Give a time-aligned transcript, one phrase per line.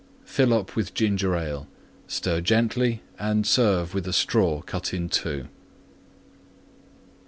[0.25, 1.67] Fill up with Ginger Ale;
[2.07, 5.47] stir gently and serve with a Straw cut in two.